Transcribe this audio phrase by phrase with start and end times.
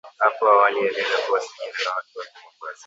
[0.19, 2.79] Hapo awali, aliweza kuwasiliana na watu wake Mombasa